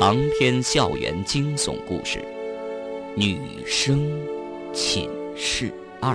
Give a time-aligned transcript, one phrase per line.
[0.00, 2.20] 长篇校园惊悚故事，
[3.16, 3.98] 《女生
[4.72, 6.14] 寝室二》。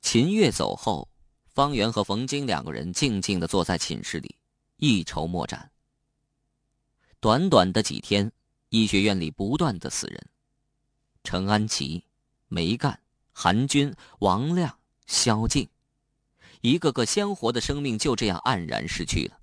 [0.00, 1.06] 秦月走后，
[1.48, 4.34] 方圆和冯晶两个人静静的坐在寝室里，
[4.78, 5.70] 一筹莫展。
[7.20, 8.32] 短短的几天，
[8.70, 10.26] 医学院里不断的死人：
[11.22, 12.02] 陈安琪、
[12.48, 12.98] 梅干、
[13.32, 15.68] 韩军、王亮、萧静。
[16.66, 19.38] 一个个鲜活的生命就这样黯然失去了，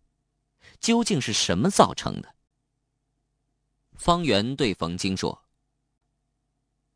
[0.82, 2.36] 究竟是什么造成的？
[3.94, 5.46] 方圆对冯京说：“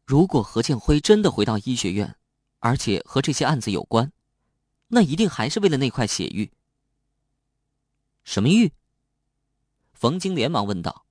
[0.04, 2.18] 如果何建辉真的回到医学院，
[2.60, 4.12] 而且和这些案子有关，
[4.90, 6.52] 那一定还是为了那块血玉。”
[8.26, 8.74] 什么玉？
[9.94, 11.06] 冯京连忙问道：“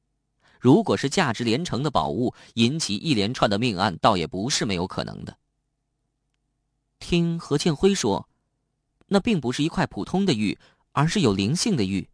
[0.60, 5.38] 如果是价值连城的宝物，引起一连串的命案，倒也不是没有可能的。”
[7.00, 8.28] 听何建辉说。
[9.06, 10.58] 那并不是一块普通的玉，
[10.92, 12.08] 而是有灵性的玉，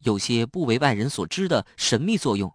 [0.00, 2.52] 有些不为外人所知的神秘作用。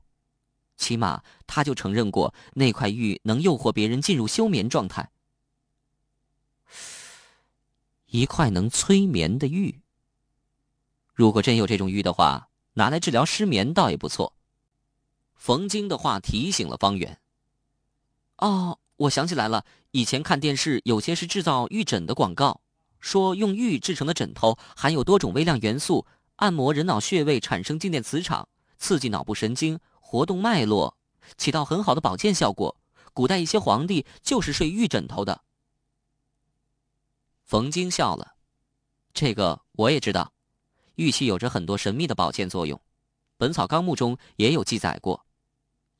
[0.75, 5.09] 起码他就承认过，那块玉能诱惑别人进入休眠状态。
[8.07, 9.81] 一块能催眠的玉。
[11.13, 14.33] 如果真有这种玉的话，拿来治疗失眠倒也不错。
[15.35, 17.19] 冯京的话提醒了方圆。
[18.37, 22.61] 哦，我想起来了，以前看电视有些是制造玉枕的广告。
[22.99, 26.05] 说用玉制成的枕头含有多种微量元素，
[26.37, 30.97] 按摩人脑穴位产生静电磁场，刺激脑部神经，活动脉络，
[31.37, 32.75] 起到很好的保健效果。
[33.13, 35.41] 古代一些皇帝就是睡玉枕头的。
[37.43, 38.35] 冯京笑了，
[39.13, 40.31] 这个我也知道，
[40.95, 42.77] 玉器有着很多神秘的保健作用，
[43.37, 45.25] 《本草纲目》中也有记载过。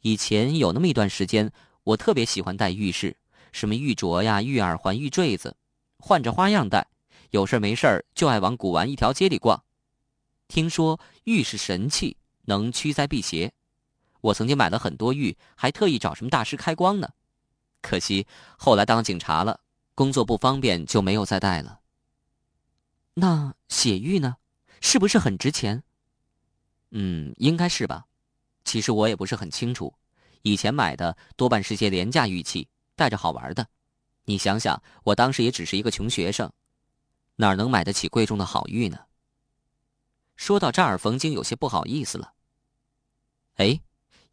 [0.01, 1.51] 以前有那么一段时间，
[1.83, 3.17] 我特别喜欢戴玉饰，
[3.51, 5.56] 什么玉镯呀、玉耳环、玉坠子。
[5.99, 6.87] 换着花样戴，
[7.31, 9.63] 有事没事就爱往古玩一条街里逛。
[10.47, 13.51] 听说玉是神器，能驱灾辟邪。
[14.21, 17.09] 我曾经买了很多玉，还特意找什么大师开光呢。
[17.81, 18.25] 可惜
[18.57, 19.59] 后来当警察了，
[19.95, 21.79] 工作不方便，就没有再戴了。
[23.13, 24.37] 那血玉呢？
[24.79, 25.83] 是不是很值钱？
[26.91, 28.05] 嗯，应该是吧。
[28.63, 29.93] 其实我也不是很清楚，
[30.41, 33.67] 以前买的多半是些廉价玉器，带着好玩的。
[34.29, 36.51] 你想想，我当时也只是一个穷学生，
[37.37, 38.99] 哪能买得起贵重的好玉呢？
[40.35, 42.33] 说到这儿，冯京有些不好意思了。
[43.55, 43.79] 哎，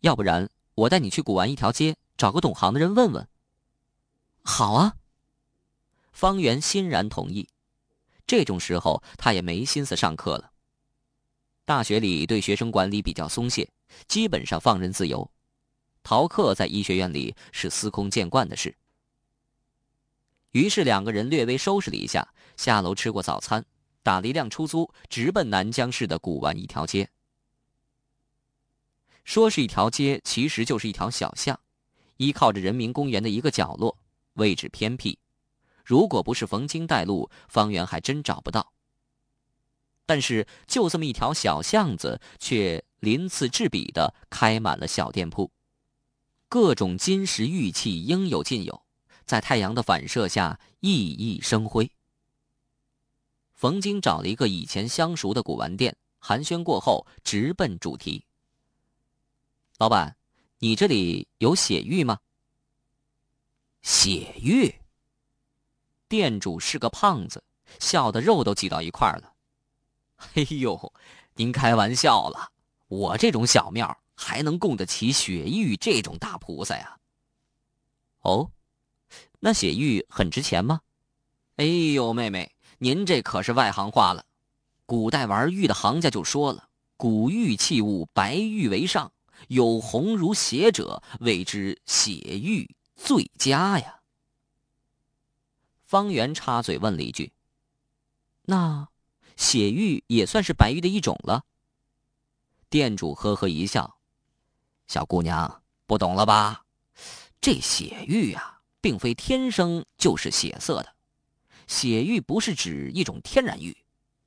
[0.00, 3.28] 要不然我带你去古玩一条街，找个懂行的人问问。
[4.42, 4.96] 好啊，
[6.10, 7.48] 方圆欣然同意。
[8.26, 10.50] 这种时候，他也没心思上课了。
[11.64, 13.70] 大学里对学生管理比较松懈，
[14.08, 15.30] 基本上放任自由，
[16.02, 18.76] 逃课在医学院里是司空见惯的事。
[20.54, 23.64] 于是两个人略微收拾了一下，下楼吃过早餐，
[24.04, 27.10] 打了一辆出租，直奔南江市的古玩一条街。
[29.24, 31.58] 说是一条街，其实就是一条小巷，
[32.18, 33.98] 依靠着人民公园的一个角落，
[34.34, 35.18] 位置偏僻。
[35.84, 38.72] 如果不是冯京带路，方圆还真找不到。
[40.06, 45.50] 但是就这么一条小巷子，却鳞次栉比的开满了小店铺，
[46.48, 48.83] 各种金石玉器应有尽有。
[49.26, 51.90] 在太阳的反射下熠熠生辉。
[53.54, 58.24] 冯京找了一个以前相熟的古玩店，寒暄过后，直奔主题。
[59.78, 60.14] 老板，
[60.58, 62.18] 你这里有血玉吗？
[63.82, 64.74] 血玉。
[66.08, 67.42] 店主是个胖子，
[67.80, 69.32] 笑得肉都挤到一块儿了。
[70.34, 70.92] 哎呦，
[71.34, 72.52] 您开玩笑了，
[72.88, 76.98] 我这种小庙还能供得起血玉这种大菩萨呀？
[78.20, 78.50] 哦。
[79.44, 80.80] 那血玉很值钱吗？
[81.56, 84.24] 哎呦，妹妹，您这可是外行话了。
[84.86, 89.12] 古代玩玉的行家就说了：“古玉器物，白玉为上，
[89.48, 94.00] 有红如血者，谓之血玉最佳呀。”
[95.84, 97.30] 方圆插嘴问了一句
[98.48, 98.88] ：“那
[99.36, 101.44] 血玉也算是白玉的一种了？”
[102.70, 103.98] 店主呵呵一笑
[104.88, 106.64] ：“小姑娘不懂了吧？
[107.42, 108.52] 这血玉呀。”
[108.84, 110.94] 并非天生就是血色的，
[111.66, 113.74] 血玉不是指一种天然玉，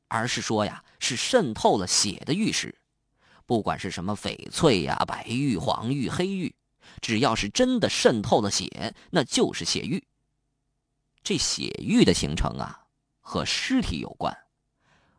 [0.07, 2.75] 而是说呀，是渗透了血的玉石。
[3.45, 6.55] 不管是什么翡翠呀、白玉、黄玉、黑玉，
[7.01, 10.03] 只要是真的渗透了血，那就是血玉。
[11.21, 12.87] 这血玉的形成啊，
[13.21, 14.35] 和尸体有关。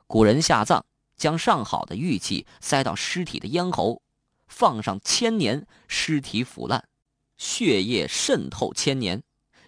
[0.08, 0.84] 古人下葬，
[1.16, 4.02] 将上好的玉器塞到尸体的咽喉，
[4.48, 6.88] 放上千年，尸体腐烂，
[7.36, 9.22] 血液渗透千年。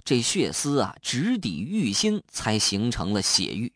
[0.04, 3.72] 这血丝啊，直抵玉心，才形成了血玉。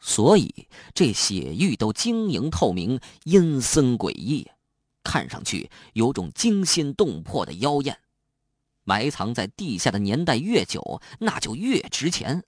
[0.00, 4.48] 所以这血玉都晶莹透明、阴森诡异，
[5.02, 7.98] 看上去有种惊心动魄的妖艳。
[8.84, 12.44] 埋藏在地下的年代越久，那就越值钱。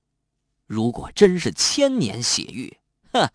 [0.64, 2.79] 如果真是千年血玉，
[3.12, 3.29] 哼，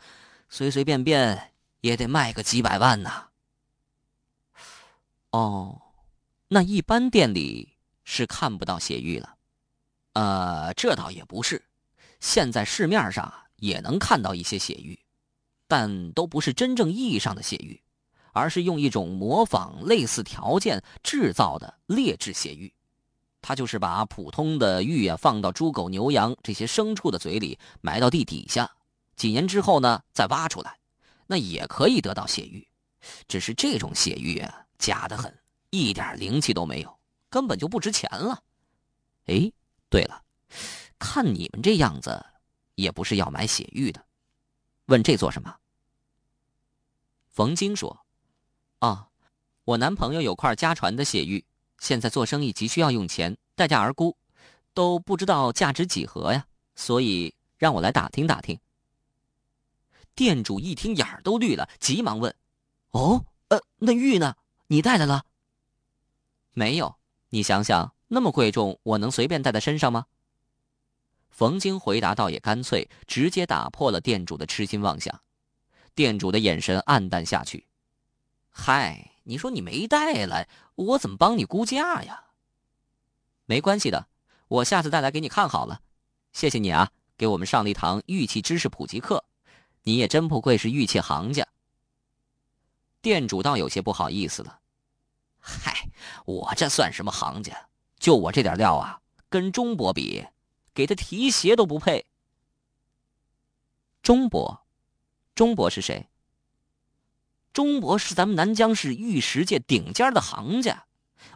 [0.49, 1.51] 随随便便
[1.81, 3.25] 也得卖个几百万呢。
[5.31, 5.81] 哦，
[6.47, 7.73] 那一般店里
[8.05, 9.34] 是看不到血玉了。
[10.15, 11.61] 呃，这倒也不是，
[12.21, 14.97] 现在市面上也能看到一些血玉，
[15.67, 17.81] 但都不是真正意义上的血玉，
[18.31, 22.73] 而是用一种模仿类似条件制造的劣质血玉。
[23.41, 28.71] 他就是把普通的玉啊放到猪狗牛羊这些牲畜的嘴里，埋到地底下，
[29.17, 30.79] 几年之后呢再挖出来，
[31.27, 32.65] 那也可以得到血玉。
[33.27, 35.37] 只是这种血玉啊假的很，
[35.71, 36.97] 一点灵气都没有，
[37.29, 38.41] 根本就不值钱了。
[39.25, 39.51] 哎，
[39.95, 40.21] 对了，
[40.99, 42.25] 看你们这样子，
[42.75, 44.05] 也不是要买血玉的，
[44.87, 45.55] 问这做什么？
[47.29, 48.05] 冯晶说
[48.79, 49.07] ：“啊，
[49.63, 51.45] 我男朋友有块家传的血玉。”
[51.79, 54.17] 现在做生意急需要用钱，待价而沽，
[54.73, 56.45] 都不知道价值几何呀，
[56.75, 58.59] 所以让我来打听打听。
[60.13, 62.35] 店主一听眼儿都绿了，急忙问
[62.91, 64.35] ：“哦，呃，那玉呢？
[64.67, 65.23] 你带来了
[66.51, 66.97] ？”“没有，
[67.29, 70.05] 你想想，那么贵重，我能随便带在身上吗？”
[71.29, 75.19] 冯京回答倒也干脆，直接打破了店主的痴心妄想。
[75.93, 77.67] 店主的眼神黯淡下去，
[78.49, 79.11] 嗨。
[79.27, 82.25] 你说你没带来，我怎么帮你估价呀？
[83.45, 84.07] 没关系的，
[84.47, 85.81] 我下次带来给你看好了。
[86.31, 89.25] 谢谢你啊，给我们上了一堂玉器知识普及课。
[89.81, 91.45] 你也真不愧是玉器行家。
[93.01, 94.59] 店主倒有些不好意思了。
[95.39, 95.89] 嗨，
[96.25, 97.67] 我这算什么行家？
[97.99, 100.25] 就我这点料啊，跟钟伯比，
[100.73, 102.05] 给他提鞋都不配。
[104.01, 104.65] 钟伯，
[105.33, 106.07] 钟伯是谁？
[107.51, 110.85] 钟伯是咱们南疆市玉石界顶尖的行家，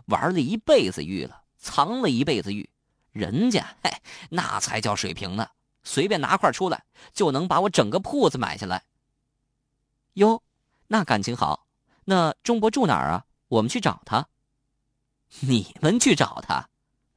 [0.05, 2.69] 玩了一辈子玉了，藏了一辈子玉，
[3.11, 3.89] 人家嘿，
[4.29, 5.49] 那才叫水平呢！
[5.81, 6.83] 随便拿块出来，
[7.13, 8.83] 就能把我整个铺子买下来。
[10.13, 10.43] 哟，
[10.87, 11.65] 那感情好。
[12.03, 13.25] 那钟伯住哪儿啊？
[13.47, 14.27] 我们去找他。
[15.41, 16.69] 你们去找他？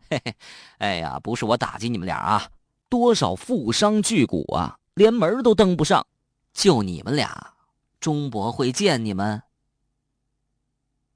[0.09, 0.37] 嘿嘿，
[0.79, 2.51] 哎呀，不是我打击你们俩啊，
[2.89, 6.07] 多少富商巨贾啊，连门都登不上，
[6.53, 7.55] 就你们俩。
[7.99, 9.43] 钟伯会见你们。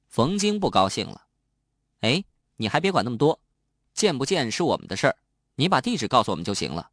[0.08, 1.26] 冯京不高兴了，
[2.00, 2.24] 哎，
[2.56, 3.38] 你还别管那么多，
[3.92, 5.16] 见不见是我们的事儿，
[5.56, 6.90] 你把地址告诉我们就行了。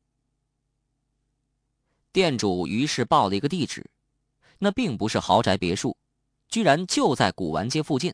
[2.12, 3.90] 店主于是报了一个地址，
[4.60, 5.96] 那并不是豪宅别墅，
[6.50, 8.14] 居然就在古玩街附近。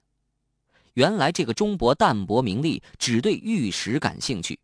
[0.93, 4.59] 原来这个钟伯淡泊名利，只对玉石感兴趣，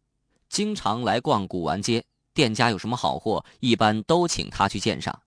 [0.50, 5.22] 经常来逛古玩街，店家有什么好货，一般都请他去鉴赏。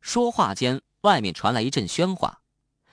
[0.00, 2.40] 说话间，外面传来一阵喧哗。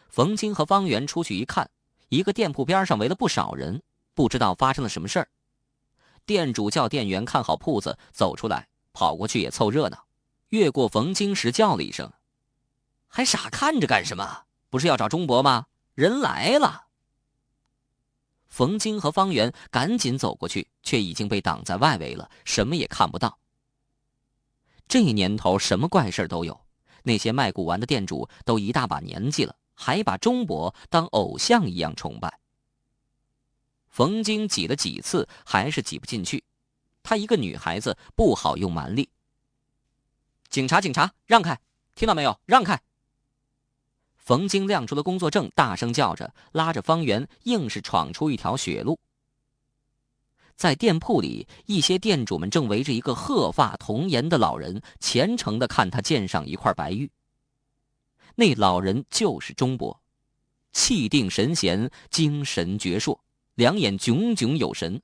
[0.10, 1.70] 冯晶和方圆出去一看，
[2.10, 3.82] 一个店铺边上围了不少人，
[4.14, 5.30] 不知道发生了什么事儿。
[6.26, 10.06] 店主叫店员看好铺子，走出来，跑过去也凑热闹。
[10.50, 12.12] 越过冯京时，叫了一声
[13.08, 14.44] ：“还傻看着干什么？
[14.70, 15.68] 不是要找钟伯吗？
[15.94, 16.88] 人来了！”
[18.48, 23.40] 冯京和方圆赶紧走过去，却已经被挡在外围了，什么也看不到。
[24.88, 26.60] 这年头，什么怪事都有。
[27.04, 32.40] 那些卖古玩的店主都一大把年纪了，还把钟伯当偶像一样崇拜。
[33.88, 36.44] 冯京挤了几次，还是挤不进去。
[37.02, 39.10] 她一个女孩子，不好用蛮力。
[40.50, 41.60] 警察，警察，让开！
[41.96, 42.38] 听到没有？
[42.46, 42.82] 让开！
[44.22, 49.00] 冯京亮出了工作证，大声叫着，拉着方圆，硬是闯出一条血路。
[50.56, 57.10] 在店铺里，一些店主们正围着一个鹤发童颜的老人，虔诚的看他鉴赏一块白玉。
[58.36, 60.00] 那老人就是钟伯，
[60.72, 63.18] 气定神闲，精神矍铄，
[63.56, 65.02] 两眼炯炯有神，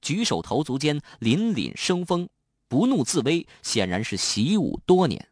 [0.00, 2.28] 举手投足间凛凛生风，
[2.68, 5.26] 不怒自威，显然是习武多年。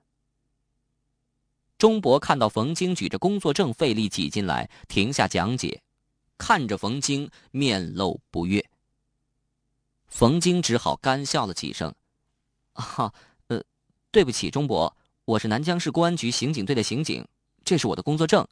[1.78, 5.80] 钟伯看到冯京举着工作证费力挤进来，停下讲解，
[6.36, 8.68] 看着冯京，面露不悦。
[10.08, 11.94] 冯京只好干笑了几声
[12.74, 13.14] ，“啊，
[13.46, 13.62] 呃，
[14.10, 14.92] 对不起，钟伯，
[15.24, 17.24] 我是南江市公安局刑警队的刑警，
[17.64, 18.44] 这是我的工作证。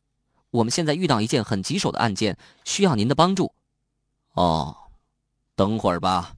[0.51, 3.53] 我们现在遇到一件很棘手的案件，需要您的帮助。
[4.35, 4.77] ”“哦，
[5.57, 6.37] 等会儿吧。”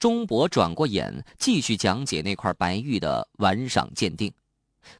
[0.00, 4.32] 钟伯转过眼，继续讲解那块白玉的玩赏鉴定。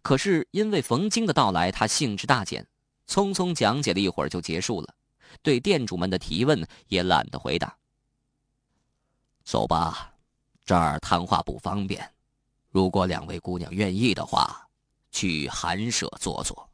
[0.02, 2.66] 可是因为冯京的到来，他兴致大减，
[3.08, 4.94] 匆匆讲解了一会儿就结束了，
[5.42, 7.76] 对店主们的提问也懒得回答。
[9.44, 10.14] 走吧，
[10.64, 12.10] 这儿谈话不方便。
[12.70, 14.68] 如果两位姑娘愿意的话，
[15.10, 16.68] 去寒舍坐坐。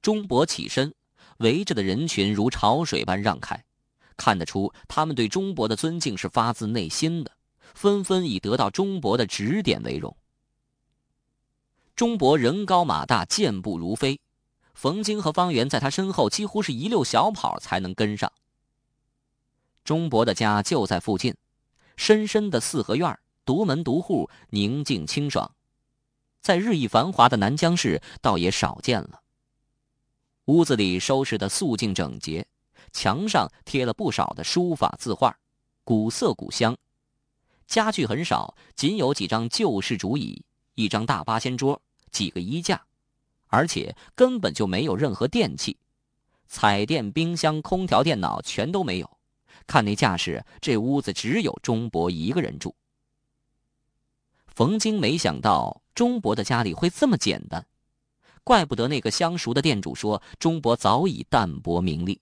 [0.00, 0.94] 钟伯起身，
[1.38, 3.64] 围着的人群如潮水般让开，
[4.16, 7.32] 看得出他们对钟伯的尊敬是发自内心的，
[7.74, 10.16] 纷纷以得到钟伯的指点为荣。
[11.96, 14.18] 钟伯人高马大，健步如飞，
[14.74, 18.32] 冯京和方圆在他身后几乎是一溜小跑才能跟上。
[19.84, 21.36] 钟伯的家就在附近，
[21.96, 25.54] 深深的四合院，独门独户，宁静清爽，
[26.40, 29.20] 在日益繁华的南江市倒也少见了。
[30.46, 32.44] 屋子里收拾的素净整洁，
[32.90, 35.38] 墙上贴了不少的书法字画，
[35.84, 36.76] 古色古香。
[37.68, 40.44] 家具很少，仅有几张旧式竹椅，
[40.74, 42.84] 一张大八仙桌，几个衣架，
[43.46, 45.76] 而且根本就没有任何电器，
[46.46, 49.18] 彩电、冰箱、空调、电脑全都没有。
[49.66, 52.74] 看那架势，这屋子只有钟伯一个人住。
[54.46, 57.66] 冯京没想到钟伯的家里会这么简单。
[58.44, 62.20] 怪不得那个相熟的店主说，钟伯早已淡泊名利。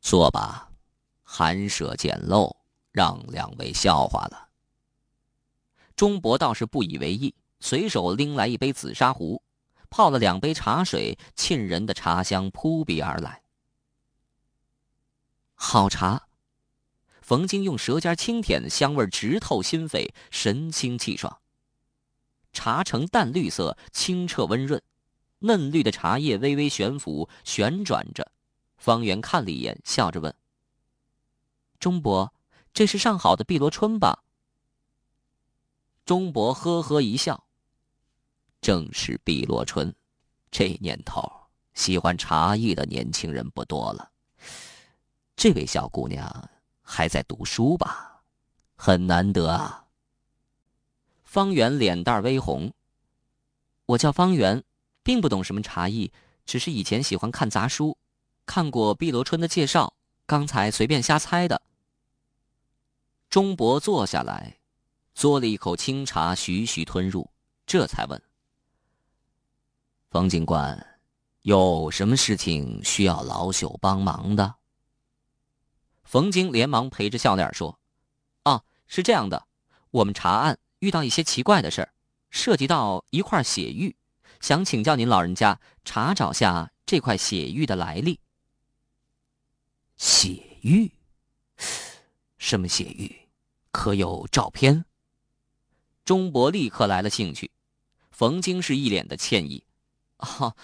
[0.00, 0.70] 坐吧，
[1.22, 2.54] 寒舍简陋，
[2.90, 4.51] 让两位笑话了。
[6.02, 9.40] 钟伯倒是不以为意，随手拎来一杯紫砂壶，
[9.88, 13.44] 泡了两杯茶水，沁人的茶香扑鼻而来。
[15.54, 16.26] 好茶，
[17.20, 21.38] 冯京用舌尖轻舔，香味直透心扉，神清气爽。
[22.52, 24.82] 茶呈淡绿色，清澈温润，
[25.38, 28.32] 嫩绿的茶叶微微悬浮旋转着。
[28.76, 30.34] 方圆看了一眼，笑着问
[31.78, 32.34] ：“钟伯，
[32.74, 34.24] 这是上好的碧螺春吧？”
[36.12, 37.42] 钟伯呵呵一笑
[38.60, 39.94] ：“正是碧螺春，
[40.50, 41.26] 这年头
[41.72, 44.10] 喜欢茶艺的年轻人不多了。
[45.36, 46.50] 这位小姑娘
[46.82, 48.22] 还在读书吧？
[48.76, 49.86] 很难得啊。”
[51.24, 52.70] 方圆脸蛋微红。
[53.86, 54.62] 我叫方圆，
[55.02, 56.12] 并不懂什么茶艺，
[56.44, 57.96] 只是以前喜欢看杂书，
[58.44, 59.94] 看过碧螺春的介绍，
[60.26, 61.62] 刚才随便瞎猜的。
[63.30, 64.58] 钟伯坐下来，
[65.14, 67.30] 嘬了一口清茶，徐徐吞入，
[67.66, 68.22] 这才问
[70.10, 71.00] ：“冯警官，
[71.42, 74.54] 有什么事情需要老朽帮忙的？”
[76.04, 77.78] 冯京连忙陪着笑脸说
[78.44, 79.46] ：“啊，是这样的，
[79.90, 81.94] 我们查案。”遇到一些奇怪的事儿，
[82.28, 83.94] 涉及到一块血玉，
[84.40, 88.18] 想请教您老人家查找下这块血玉的来历。
[89.96, 90.90] 血玉？
[92.36, 93.28] 什么血玉？
[93.70, 94.84] 可有照片？
[96.04, 97.50] 钟伯立刻来了兴趣。
[98.10, 99.64] 冯京是一脸的歉意
[100.18, 100.54] ：“啊，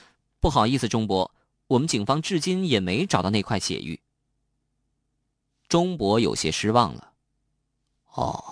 [0.41, 1.33] 不好意思，钟伯，
[1.67, 4.01] 我们警方至今也没找到那块血玉。”
[5.69, 7.13] 钟伯有些失望了。
[8.15, 8.45] 哦。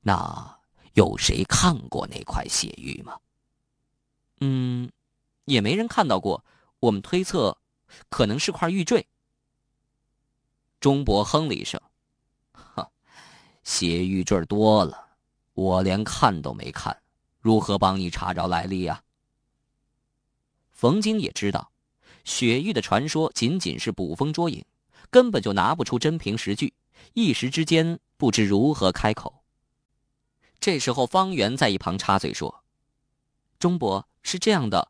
[0.00, 0.58] 那
[0.92, 3.18] 有谁看过那块血玉吗？
[4.40, 4.90] 嗯，
[5.46, 6.44] 也没人看到过。
[6.80, 7.56] 我们推测，
[8.10, 9.06] 可能是块玉坠。
[10.78, 11.80] 钟伯哼了一声
[12.52, 12.90] ：“哈，
[13.62, 15.13] 血玉坠多了，
[15.54, 16.96] 我连看都没看，
[17.40, 19.02] 如何帮你查找来历呀？”
[20.70, 21.70] 冯京也知道，
[22.24, 24.64] 血玉的传说仅仅是捕风捉影，
[25.10, 26.74] 根本就拿不出真凭实据，
[27.14, 29.42] 一时之间不知如何开口。
[30.60, 32.62] 这时候，方圆在一旁插嘴说
[33.58, 34.88] ：“钟伯是这样的，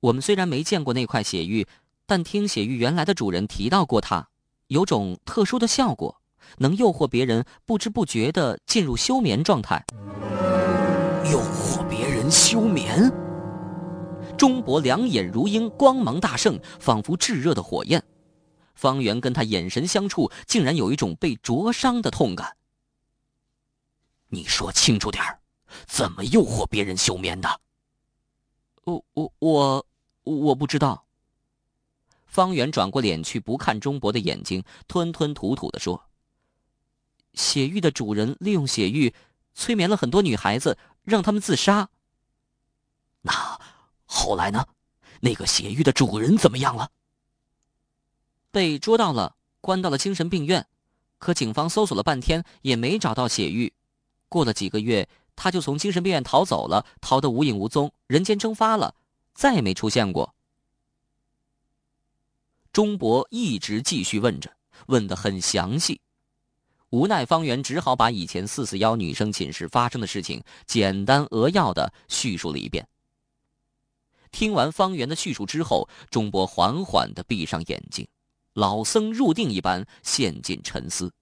[0.00, 1.66] 我们虽然没见过那块血玉，
[2.06, 4.28] 但听血玉原来的主人提到过，它
[4.68, 6.20] 有种特殊的效果，
[6.58, 9.84] 能诱惑别人不知不觉的进入休眠状态。
[11.30, 13.12] 诱惑别人休眠？”
[14.36, 18.02] 钟伯两眼如鹰，光芒大盛，仿佛炙热的火焰。
[18.74, 22.56] 方圆跟他眼神相触，竟然有一种被灼伤的痛感。
[24.28, 25.24] 你说清楚点，
[25.86, 27.48] 怎么诱惑别人休眠的？
[28.84, 29.86] 我我我
[30.24, 31.06] 我不知道。
[32.26, 36.10] 方圆转过脸去，不看钟伯的眼睛，吞吞吐吐的说
[37.32, 39.14] ：“血玉的主人利用血玉，
[39.54, 40.76] 催眠了很多女孩子，
[41.06, 41.88] 让他们自杀。
[43.22, 43.32] 那
[44.04, 44.66] 后来呢？
[45.20, 46.90] 那个血玉的主人怎么样了？
[48.50, 50.66] 被捉到了，关到了精神病院。
[51.18, 53.72] 可警方搜索了半天，也没找到血玉。”
[54.28, 58.94] 过了几个月，他就从精神病院逃走了，逃得无影无踪，人间蒸发了，
[59.32, 60.34] 再也没出现过。
[62.72, 64.54] 钟伯一直继续问着，
[64.86, 66.00] 问得很详细，
[66.96, 72.88] 无奈方圆只好把以前四四幺女生寝室发生的事情简单扼要的叙述了一遍。
[74.30, 78.08] 听完方圆的叙述之后，钟伯缓缓的闭上眼睛，
[78.54, 81.12] 老僧入定一般陷进沉思。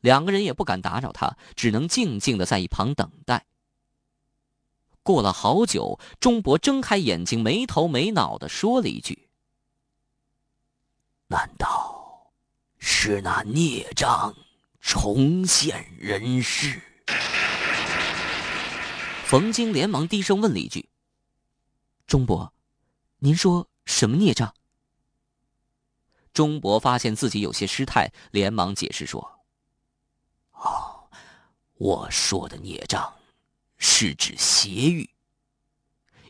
[0.00, 3.46] 两个人也不敢打扰他，只能静静的在一旁等待。
[5.04, 9.28] 过了好久，钟伯睁开眼睛，没头没脑的说了一句
[11.30, 11.95] ：“难道
[12.88, 14.32] 是那孽障
[14.80, 16.80] 重现人世？”
[19.26, 20.88] 冯京连忙低声问了一句
[22.06, 22.54] ：“钟伯，
[23.18, 24.54] 您说什么孽障？”
[26.32, 29.40] 钟伯发现自己有些失态，连忙解释说
[30.54, 31.10] ：“哦，
[31.74, 33.12] 我说的孽障，
[33.78, 35.10] 是指邪欲。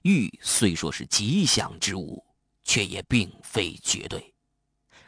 [0.05, 2.25] 欲虽说是吉祥之物，
[2.63, 4.33] 却也并非绝对。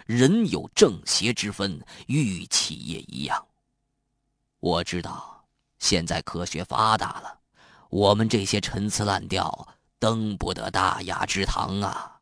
[0.08, 3.46] 人有正邪之分，玉器也一样。
[4.58, 5.44] 我知道，
[5.78, 7.40] 现在科学发达了。”
[7.90, 12.20] 我们这些陈词滥调登不得大雅之堂啊！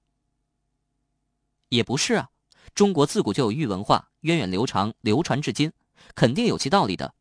[1.68, 2.30] 也不是啊，
[2.74, 5.72] 中国自古就有玉文化，源远流长，流传至今，
[6.16, 7.14] 肯定有其道理的。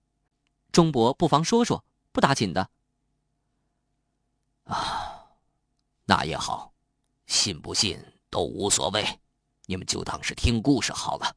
[0.71, 2.69] 钟伯不妨说说，不打紧的。
[4.63, 5.27] 啊，
[6.05, 6.73] 那也好，
[7.27, 9.19] 信不信都无所谓，
[9.65, 11.35] 你们就当是听故事好了。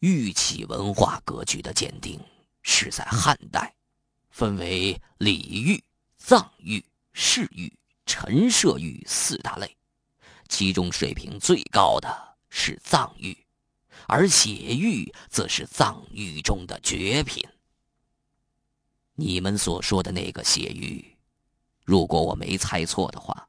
[0.00, 2.20] 玉器文化格局的鉴定
[2.62, 3.74] 是在汉代。
[4.30, 5.80] 分为礼玉、
[6.18, 7.72] 藏玉、饰玉、
[8.04, 9.76] 陈设玉四大类，
[10.48, 13.46] 其中水平最高的是藏玉，
[14.08, 17.48] 而血玉则是藏玉中的绝品。
[19.14, 21.16] 你们所说的那个血玉，
[21.84, 23.48] 如果我没猜错的话，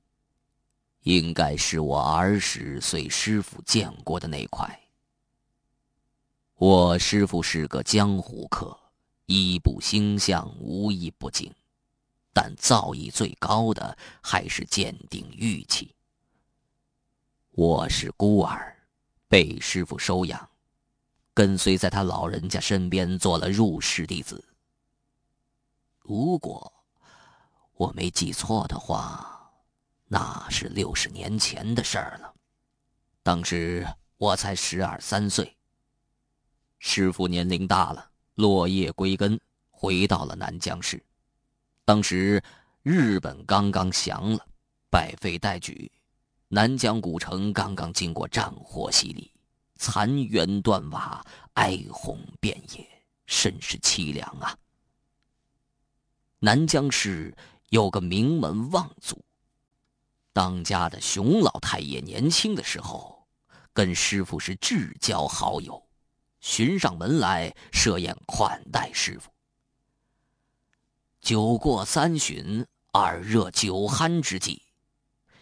[1.06, 4.68] 应该是我儿时随师傅见过的那块。
[6.56, 8.78] 我师傅是个江湖客。
[9.28, 11.52] 一部星象无一不精，
[12.32, 15.96] 但造诣最高的还是鉴定玉器。
[17.50, 18.76] 我是孤儿，
[19.28, 20.48] 被师傅收养，
[21.34, 24.44] 跟随在他老人家身边做了入室弟子。
[25.98, 26.72] 如果
[27.74, 29.35] 我没记错的话，
[30.07, 32.33] 那是六十年前的事儿了。
[33.24, 33.85] 当时
[34.18, 35.57] 我才十二三岁，
[36.79, 38.11] 师傅年龄大了。
[38.35, 39.39] 落叶归根，
[39.70, 41.01] 回到了南疆市。
[41.85, 42.44] 当时
[42.83, 44.46] 日本刚刚降了，
[44.89, 45.89] 百废待举，
[46.50, 49.31] 南疆古城刚刚经过战火洗礼，
[49.77, 52.85] 残垣断瓦，哀鸿遍野，
[53.25, 54.57] 甚是凄凉啊。
[56.39, 57.33] 南疆市
[57.70, 59.24] 有个名门望族，
[60.36, 63.26] 当家的熊老太爷年轻的时候，
[63.72, 65.82] 跟师傅是至交好友。
[66.42, 69.32] 寻上门来设宴款待师傅。
[71.22, 74.62] 酒过三巡，耳热酒酣之际，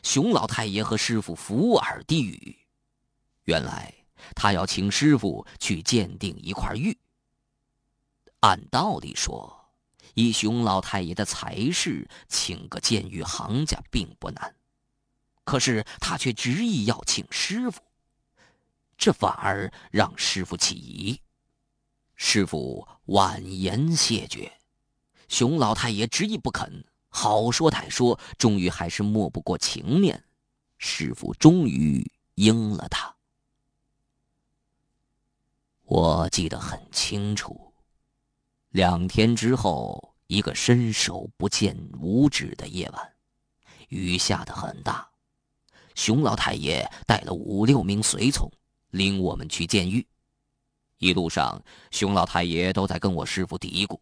[0.03, 2.55] 熊老太爷和师傅伏耳低语。
[3.45, 3.91] 原来
[4.35, 6.95] 他要请师傅去鉴定一块玉。
[8.41, 9.71] 按道理说，
[10.13, 14.55] 以熊老太爷的才识，请个鉴玉行家并不难。
[15.43, 17.81] 可是他却执意要请师傅。
[18.97, 21.19] 这反而让师傅起疑，
[22.15, 24.51] 师傅婉言谢绝，
[25.27, 30.23] 熊老太爷执意不肯，好说歹说，终于还是没不过情面，
[30.77, 33.13] 师傅终于应了他。
[35.85, 37.73] 我记得很清楚，
[38.69, 43.13] 两天之后，一个伸手不见五指的夜晚，
[43.89, 45.09] 雨下得很大，
[45.95, 48.51] 熊老太爷带了五六名随从。
[48.93, 50.05] 领我们去监狱，
[50.99, 53.99] 一路上熊老太爷都在跟我师傅嘀咕，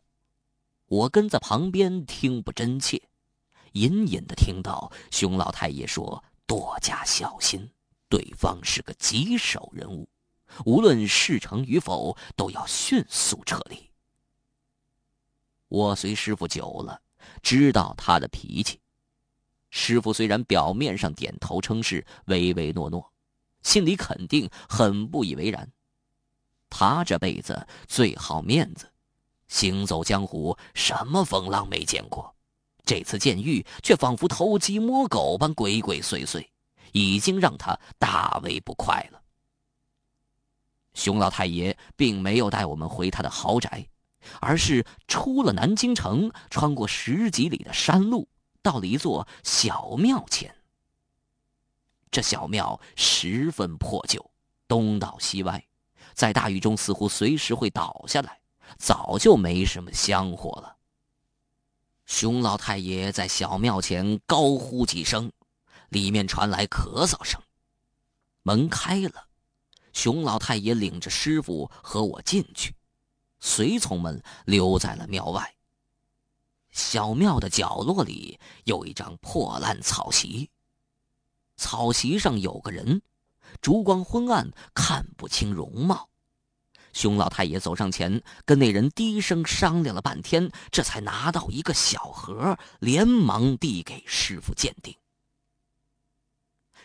[0.87, 3.01] 我跟在旁边听不真切，
[3.71, 7.71] 隐隐的听到熊老太爷说：“多加小心，
[8.09, 10.09] 对方是个棘手人物，
[10.65, 13.89] 无论事成与否，都要迅速撤离。”
[15.69, 17.01] 我随师傅久了，
[17.41, 18.80] 知道他的脾气。
[19.71, 23.11] 师傅虽然表面上点头称是，唯唯诺诺。
[23.63, 25.71] 心里肯定很不以为然。
[26.69, 28.91] 他这辈子最好面子，
[29.47, 32.33] 行走江湖什么风浪没见过，
[32.85, 36.45] 这次见玉却仿佛偷鸡摸狗般鬼鬼祟祟，
[36.91, 39.21] 已经让他大为不快了。
[40.93, 43.87] 熊老太爷并没有带我们回他的豪宅，
[44.39, 48.27] 而是出了南京城，穿过十几里的山路，
[48.61, 50.55] 到了一座小庙前。
[52.11, 54.31] 这小庙十分破旧，
[54.67, 55.65] 东倒西歪，
[56.13, 58.41] 在大雨中似乎随时会倒下来，
[58.77, 60.77] 早就没什么香火了。
[62.05, 65.31] 熊老太爷在小庙前高呼几声，
[65.89, 67.41] 里面传来咳嗽声。
[68.43, 69.27] 门开了，
[69.93, 72.75] 熊老太爷领着师傅和我进去。
[73.39, 75.55] 随从们留在了庙外。
[76.71, 80.49] 小庙的角落里有一张破烂草席，
[81.57, 83.01] 草席上有个人，
[83.61, 86.09] 烛光昏暗，看不清容貌。
[86.93, 94.95] 熊老太爷走上前，跟那人低声商量了半天，这才拿到一个小盒，连忙递给师傅鉴定。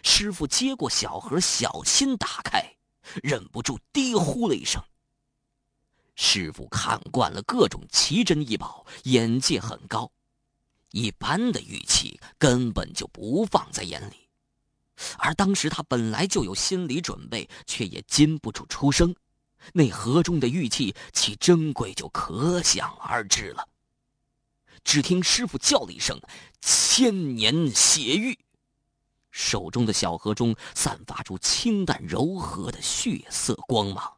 [0.03, 2.77] 师傅接过小盒，小心打开，
[3.22, 4.81] 忍不住低呼了一声。
[6.16, 10.11] 师傅看惯了各种奇珍异宝，眼界很高，
[10.90, 14.26] 一般的玉器根本就不放在眼里。
[15.18, 19.14] 而当时他本来就有心理准备，却也禁不住出声。
[19.74, 23.68] 那盒中的玉器其珍贵就可想而知了。
[24.83, 26.18] 只听师傅叫了一声
[26.62, 28.38] ：“千年血玉！”
[29.31, 34.15] 手中的小盒中散发出清淡柔和的血色光芒。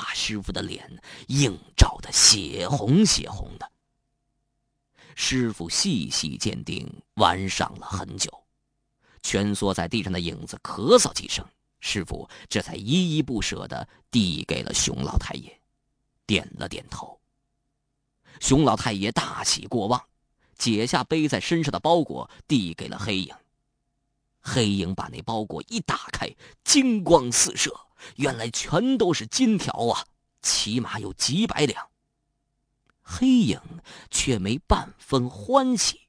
[0.00, 0.90] 把师傅的脸
[1.26, 3.70] 映照的血红血红的。
[5.14, 8.32] 师傅细细鉴定，玩上了很久，
[9.20, 11.46] 蜷缩在地上的影子咳嗽几声，
[11.80, 15.60] 师傅这才依依不舍的递给了熊老太爷，
[16.24, 17.20] 点了点头。
[18.40, 20.02] 熊老太爷大喜过望，
[20.56, 23.34] 解下背在身上的包裹，递给了黑影。
[24.40, 26.28] 黑影把那包裹一打开，
[26.64, 27.70] 金光四射。
[28.16, 30.06] 原来全都是金条啊，
[30.40, 31.86] 起码有几百两。
[33.02, 33.60] 黑影
[34.10, 36.08] 却没半分欢喜，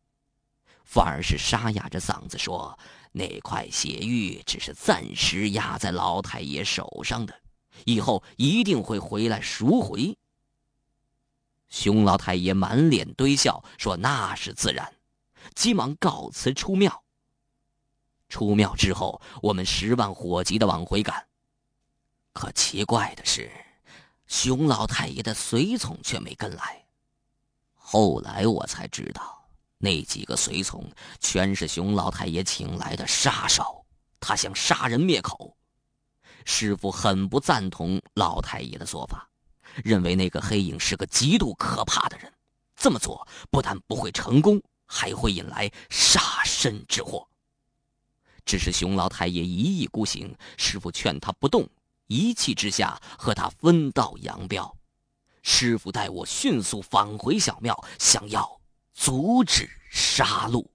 [0.86, 2.78] 反而是沙哑着嗓子说
[3.12, 7.42] ：“那块血玉只是暂时压在老太爷手上的，
[7.86, 10.18] 以后一定会回来赎回。”
[11.68, 14.94] 熊老太爷满脸堆笑说：“那是自然。”
[15.56, 17.04] 急忙告辞出庙。
[18.32, 21.28] 出庙之后，我们十万火急的往回赶。
[22.32, 23.52] 可奇怪的是，
[24.26, 26.84] 熊老太爷的随从却没跟来。
[27.76, 29.46] 后来我才知道，
[29.78, 30.90] 那几个随从
[31.20, 33.86] 全是熊老太爷请来的杀手，
[34.22, 35.56] 他想杀人灭口。
[36.46, 39.30] 师傅很不赞同老太爷的做法，
[39.84, 42.32] 认为那个黑影是个极度可怕的人，
[42.78, 47.28] 这么做不但不会成功，还会引来杀身之祸。
[48.46, 51.68] 只是熊老太爷一意孤行，师傅劝他不动。
[52.08, 54.76] 一气之下，和他分道扬镳。
[55.44, 58.60] 师傅带我迅速返回小庙，想要
[58.94, 60.66] 阻止杀戮。